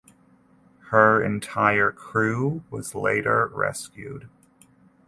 [0.89, 4.27] Her entire crew was later rescued.